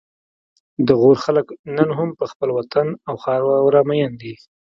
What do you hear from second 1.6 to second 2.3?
نن هم په